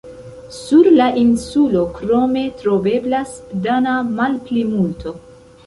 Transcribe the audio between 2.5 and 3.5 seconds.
troveblas